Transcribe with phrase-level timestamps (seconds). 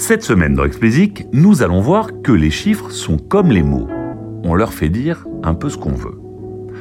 [0.00, 3.88] Cette semaine dans Explicit, nous allons voir que les chiffres sont comme les mots.
[4.44, 6.20] On leur fait dire un peu ce qu'on veut.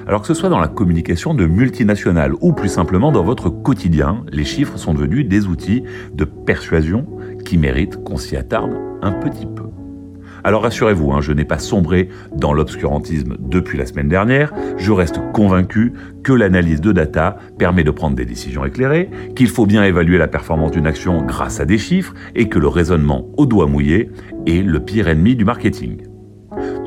[0.05, 4.23] Alors que ce soit dans la communication de multinationales ou plus simplement dans votre quotidien,
[4.31, 5.81] les chiffres sont devenus des outils
[6.13, 7.07] de persuasion
[7.43, 9.63] qui méritent qu'on s'y attarde un petit peu.
[10.47, 15.19] Alors rassurez-vous, hein, je n'ai pas sombré dans l'obscurantisme depuis la semaine dernière, je reste
[15.33, 15.91] convaincu
[16.23, 20.29] que l'analyse de data permet de prendre des décisions éclairées, qu'il faut bien évaluer la
[20.29, 24.09] performance d'une action grâce à des chiffres et que le raisonnement au doigt mouillé
[24.45, 26.03] est le pire ennemi du marketing.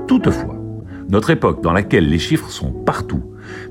[0.09, 0.56] Toutefois,
[1.11, 3.23] notre époque dans laquelle les chiffres sont partout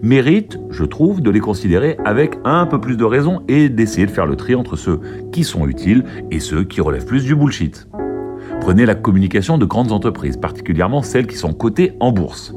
[0.04, 4.12] mérite, je trouve, de les considérer avec un peu plus de raison et d'essayer de
[4.12, 5.00] faire le tri entre ceux
[5.32, 7.89] qui sont utiles et ceux qui relèvent plus du bullshit.
[8.70, 12.54] Prenez la communication de grandes entreprises, particulièrement celles qui sont cotées en bourse.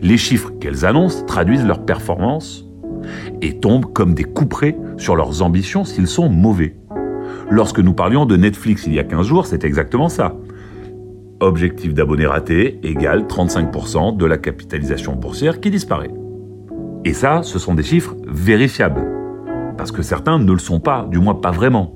[0.00, 2.64] Les chiffres qu'elles annoncent traduisent leurs performances
[3.42, 6.76] et tombent comme des couperets sur leurs ambitions s'ils sont mauvais.
[7.50, 10.36] Lorsque nous parlions de Netflix il y a 15 jours, c'est exactement ça.
[11.40, 16.14] Objectif d'abonnés ratés égale 35% de la capitalisation boursière qui disparaît.
[17.04, 19.04] Et ça, ce sont des chiffres vérifiables.
[19.76, 21.92] Parce que certains ne le sont pas, du moins pas vraiment.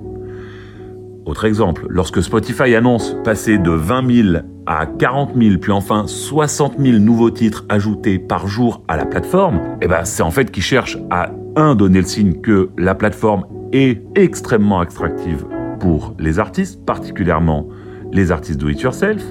[1.27, 6.79] Autre exemple, lorsque Spotify annonce passer de 20 000 à 40 000, puis enfin 60
[6.79, 10.63] 000 nouveaux titres ajoutés par jour à la plateforme, eh ben c'est en fait qu'ils
[10.63, 15.45] cherchent à, un, donner le signe que la plateforme est extrêmement attractive
[15.79, 17.69] pour les artistes, particulièrement
[18.13, 19.23] les artistes do-it-yourself.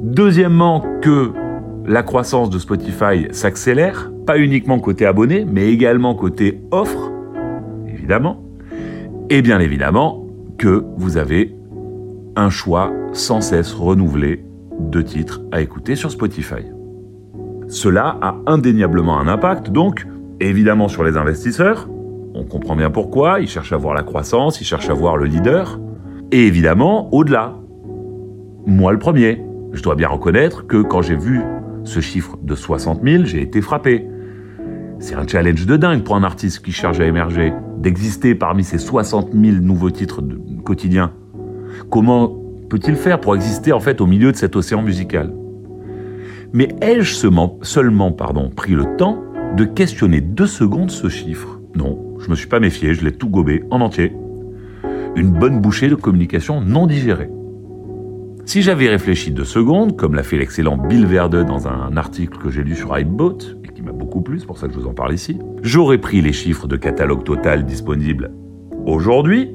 [0.00, 1.32] Deuxièmement, que
[1.86, 7.12] la croissance de Spotify s'accélère, pas uniquement côté abonnés, mais également côté offre,
[7.86, 8.42] évidemment.
[9.30, 10.23] Et bien évidemment
[10.58, 11.54] que vous avez
[12.36, 14.44] un choix sans cesse renouvelé
[14.78, 16.64] de titres à écouter sur Spotify.
[17.68, 20.06] Cela a indéniablement un impact, donc,
[20.40, 21.88] évidemment sur les investisseurs.
[22.34, 25.26] On comprend bien pourquoi, ils cherchent à voir la croissance, ils cherchent à voir le
[25.26, 25.80] leader.
[26.32, 27.54] Et évidemment, au-delà,
[28.66, 29.42] moi le premier.
[29.72, 31.42] Je dois bien reconnaître que quand j'ai vu
[31.84, 34.08] ce chiffre de 60 000, j'ai été frappé.
[35.04, 38.78] C'est un challenge de dingue pour un artiste qui cherche à émerger, d'exister parmi ces
[38.78, 40.22] 60 000 nouveaux titres
[40.64, 41.12] quotidiens.
[41.90, 42.34] Comment
[42.70, 45.30] peut-il faire pour exister en fait au milieu de cet océan musical?
[46.54, 48.12] Mais ai-je seulement,
[48.56, 49.22] pris le temps
[49.54, 51.60] de questionner deux secondes ce chiffre?
[51.76, 54.10] Non, je me suis pas méfié, je l'ai tout gobé en entier.
[55.16, 57.28] Une bonne bouchée de communication non digérée.
[58.46, 62.48] Si j'avais réfléchi deux secondes, comme l'a fait l'excellent Bill Verde dans un article que
[62.48, 63.02] j'ai lu sur m'a
[64.14, 66.68] beaucoup plu, c'est pour ça que je vous en parle ici, j'aurais pris les chiffres
[66.68, 68.30] de catalogue total disponibles
[68.86, 69.50] aujourd'hui,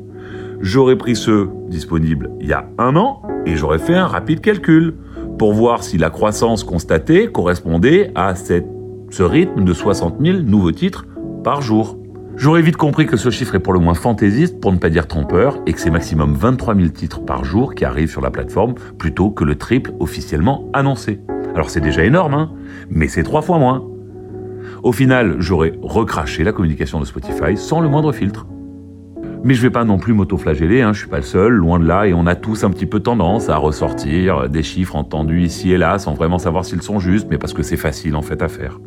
[0.59, 4.95] j'aurais pris ceux disponibles il y a un an, et j'aurais fait un rapide calcul
[5.37, 11.05] pour voir si la croissance constatée correspondait à ce rythme de 60 000 nouveaux titres
[11.41, 11.97] par jour.
[12.35, 15.07] J'aurais vite compris que ce chiffre est pour le moins fantaisiste, pour ne pas dire
[15.07, 18.75] trompeur, et que c'est maximum 23 000 titres par jour qui arrivent sur la plateforme,
[18.97, 21.21] plutôt que le triple officiellement annoncé.
[21.55, 22.51] Alors c'est déjà énorme, hein,
[22.89, 23.85] mais c'est trois fois moins.
[24.84, 28.47] Au final, j'aurais recraché la communication de Spotify sans le moindre filtre.
[29.44, 31.85] Mais je vais pas non plus m'auto-flageller, hein, je suis pas le seul, loin de
[31.85, 35.72] là, et on a tous un petit peu tendance à ressortir des chiffres entendus ici
[35.72, 38.41] et là sans vraiment savoir s'ils sont justes, mais parce que c'est facile en fait
[38.41, 38.80] à faire.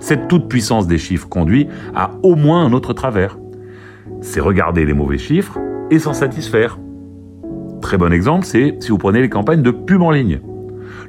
[0.00, 3.38] Cette toute-puissance des chiffres conduit à au moins un autre travers.
[4.20, 5.58] C'est regarder les mauvais chiffres
[5.90, 6.78] et s'en satisfaire.
[7.80, 10.40] Très bon exemple, c'est si vous prenez les campagnes de pub en ligne.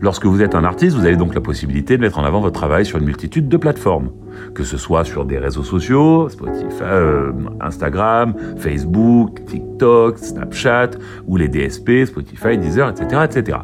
[0.02, 2.60] Lorsque vous êtes un artiste, vous avez donc la possibilité de mettre en avant votre
[2.60, 4.12] travail sur une multitude de plateformes,
[4.54, 10.92] que ce soit sur des réseaux sociaux, Spotify, euh, Instagram, Facebook, TikTok, Snapchat,
[11.26, 13.58] ou les DSP, Spotify, Deezer, etc., etc.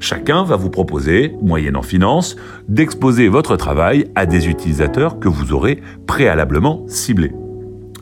[0.00, 2.36] Chacun va vous proposer, moyennant finance,
[2.68, 7.32] d'exposer votre travail à des utilisateurs que vous aurez préalablement ciblés.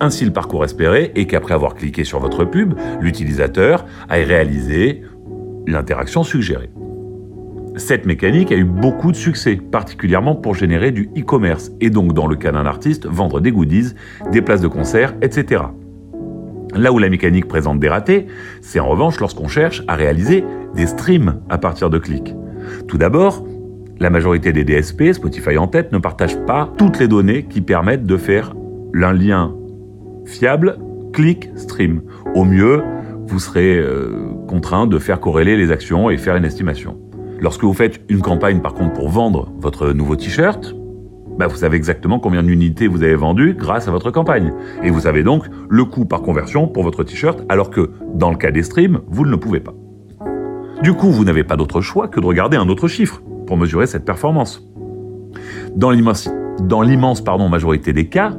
[0.00, 5.02] Ainsi, le parcours espéré est qu'après avoir cliqué sur votre pub, l'utilisateur aille réaliser
[5.66, 6.70] l'interaction suggérée.
[7.76, 12.26] Cette mécanique a eu beaucoup de succès, particulièrement pour générer du e-commerce, et donc dans
[12.26, 13.92] le cas d'un artiste, vendre des goodies,
[14.32, 15.62] des places de concert, etc.
[16.74, 18.26] Là où la mécanique présente des ratés,
[18.62, 20.42] c'est en revanche lorsqu'on cherche à réaliser
[20.74, 22.34] des streams à partir de clics.
[22.88, 23.46] Tout d'abord,
[24.00, 28.06] la majorité des DSP, Spotify en tête, ne partagent pas toutes les données qui permettent
[28.06, 28.54] de faire
[28.94, 29.54] un lien
[30.24, 30.78] fiable
[31.12, 32.00] clic-stream.
[32.34, 32.82] Au mieux,
[33.26, 36.98] vous serez euh, contraint de faire corréler les actions et faire une estimation.
[37.40, 40.74] Lorsque vous faites une campagne par contre pour vendre votre nouveau t-shirt,
[41.38, 44.52] bah, vous savez exactement combien d'unités vous avez vendues grâce à votre campagne.
[44.82, 48.36] Et vous savez donc le coût par conversion pour votre t-shirt, alors que dans le
[48.36, 49.74] cas des streams, vous ne le pouvez pas.
[50.82, 53.86] Du coup, vous n'avez pas d'autre choix que de regarder un autre chiffre pour mesurer
[53.86, 54.66] cette performance.
[55.74, 56.30] Dans l'immense,
[57.50, 58.32] majorité des cas,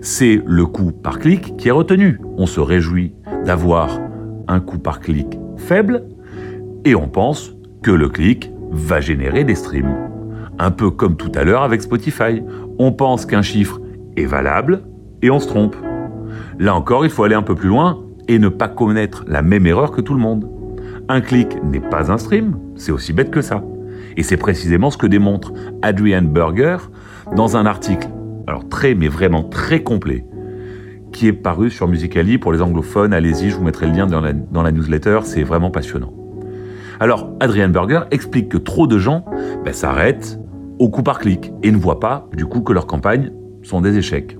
[0.00, 2.20] c'est le coût par clic qui est retenu.
[2.36, 4.00] On se réjouit d'avoir
[4.48, 6.04] un coût par clic faible
[6.84, 9.94] et on pense que le clic va générer des streams.
[10.58, 12.42] Un peu comme tout à l'heure avec Spotify.
[12.78, 13.80] On pense qu'un chiffre
[14.16, 14.82] est valable
[15.20, 15.76] et on se trompe.
[16.58, 19.66] Là encore, il faut aller un peu plus loin et ne pas connaître la même
[19.66, 20.48] erreur que tout le monde.
[21.08, 23.64] Un clic n'est pas un stream, c'est aussi bête que ça.
[24.16, 25.52] Et c'est précisément ce que démontre
[25.82, 26.76] Adrian Berger
[27.34, 28.08] dans un article,
[28.46, 30.24] alors très mais vraiment très complet,
[31.12, 33.12] qui est paru sur Musicali pour les anglophones.
[33.12, 36.12] Allez-y, je vous mettrai le lien dans la newsletter, c'est vraiment passionnant.
[37.00, 39.24] Alors, Adrian Berger explique que trop de gens
[39.64, 40.38] ben, s'arrêtent
[40.78, 43.96] au coup par clic et ne voient pas, du coup, que leurs campagnes sont des
[43.96, 44.36] échecs.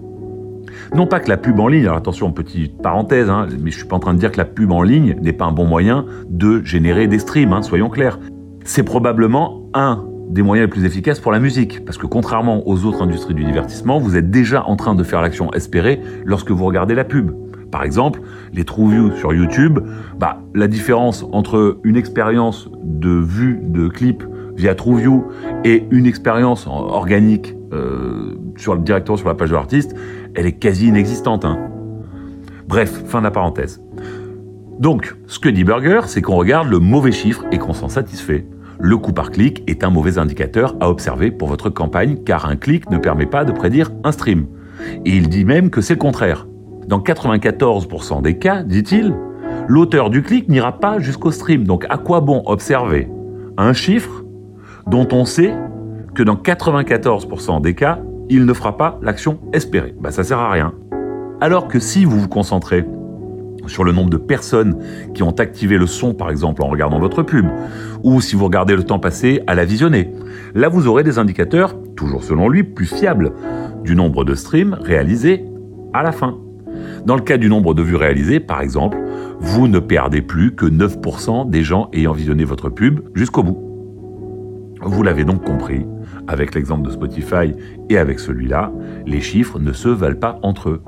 [0.94, 3.86] Non pas que la pub en ligne, alors attention, petite parenthèse, hein, mais je suis
[3.86, 6.06] pas en train de dire que la pub en ligne n'est pas un bon moyen
[6.28, 8.18] de générer des streams, hein, soyons clairs.
[8.64, 12.84] C'est probablement un des moyens les plus efficaces pour la musique, parce que contrairement aux
[12.84, 16.64] autres industries du divertissement, vous êtes déjà en train de faire l'action espérée lorsque vous
[16.64, 17.32] regardez la pub.
[17.72, 18.20] Par exemple,
[18.52, 19.80] les TrueView sur YouTube,
[20.18, 24.22] bah, la différence entre une expérience de vue de clip
[24.56, 25.24] via TrueView
[25.64, 29.96] et une expérience organique euh, sur, directement sur la page de l'artiste,
[30.34, 31.46] elle est quasi inexistante.
[31.46, 31.58] Hein.
[32.68, 33.82] Bref, fin de la parenthèse.
[34.78, 38.46] Donc, ce que dit Burger, c'est qu'on regarde le mauvais chiffre et qu'on s'en satisfait.
[38.78, 42.56] Le coût par clic est un mauvais indicateur à observer pour votre campagne car un
[42.56, 44.46] clic ne permet pas de prédire un stream.
[45.06, 46.46] Et il dit même que c'est le contraire.
[46.92, 49.14] Dans 94% des cas, dit-il,
[49.66, 51.64] l'auteur du clic n'ira pas jusqu'au stream.
[51.64, 53.08] Donc à quoi bon observer
[53.56, 54.22] un chiffre
[54.86, 55.54] dont on sait
[56.14, 59.94] que dans 94% des cas, il ne fera pas l'action espérée?
[59.98, 60.74] Bah ça sert à rien.
[61.40, 62.84] Alors que si vous vous concentrez
[63.68, 64.76] sur le nombre de personnes
[65.14, 67.46] qui ont activé le son, par exemple, en regardant votre pub,
[68.02, 70.12] ou si vous regardez le temps passé à la visionner.
[70.54, 73.32] Là, vous aurez des indicateurs, toujours selon lui, plus fiables,
[73.82, 75.46] du nombre de streams réalisés
[75.94, 76.41] à la fin.
[77.06, 78.98] Dans le cas du nombre de vues réalisées, par exemple,
[79.40, 83.58] vous ne perdez plus que 9% des gens ayant visionné votre pub jusqu'au bout.
[84.84, 85.86] Vous l'avez donc compris,
[86.26, 87.54] avec l'exemple de Spotify
[87.88, 88.72] et avec celui-là,
[89.06, 90.82] les chiffres ne se valent pas entre eux.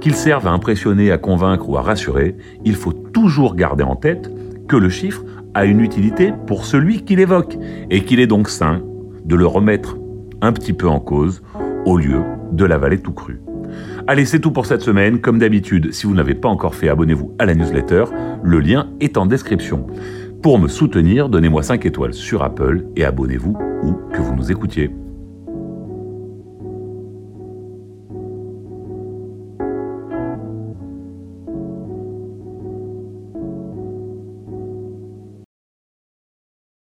[0.00, 4.30] Qu'ils servent à impressionner, à convaincre ou à rassurer, il faut toujours garder en tête
[4.68, 5.24] que le chiffre
[5.54, 7.58] a une utilité pour celui qui l'évoque
[7.90, 8.82] et qu'il est donc sain
[9.24, 9.96] de le remettre
[10.42, 11.42] un petit peu en cause
[11.86, 12.22] au lieu
[12.52, 13.40] de l'avaler tout cru.
[14.06, 15.20] Allez, c'est tout pour cette semaine.
[15.20, 18.04] Comme d'habitude, si vous n'avez pas encore fait, abonnez-vous à la newsletter.
[18.42, 19.86] Le lien est en description.
[20.42, 24.90] Pour me soutenir, donnez-moi 5 étoiles sur Apple et abonnez-vous où que vous nous écoutiez.